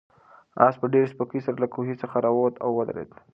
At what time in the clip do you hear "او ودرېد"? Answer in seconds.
2.63-3.11